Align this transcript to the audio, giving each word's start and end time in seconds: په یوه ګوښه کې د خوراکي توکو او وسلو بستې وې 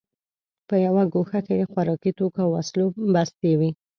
په 0.67 0.75
یوه 0.85 1.03
ګوښه 1.13 1.39
کې 1.45 1.53
د 1.57 1.61
خوراکي 1.71 2.11
توکو 2.17 2.39
او 2.43 2.49
وسلو 2.55 2.85
بستې 3.13 3.51
وې 3.59 3.69